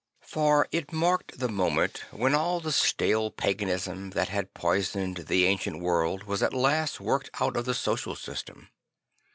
For 0.23 0.67
it 0.71 0.91
marked 0.91 1.37
the 1.37 1.47
moment 1.47 2.05
when 2.09 2.33
all 2.33 2.59
the 2.59 2.71
stale 2.71 3.29
paganism 3.29 4.09
that 4.17 4.29
had 4.29 4.55
poisoned 4.55 5.17
the 5.27 5.45
ancient 5.45 5.79
world 5.79 6.23
was 6.23 6.41
at 6.41 6.55
last 6.55 6.99
worked 6.99 7.29
out 7.39 7.55
of 7.55 7.65
the 7.65 7.75
social 7.75 8.15
system. 8.15 8.69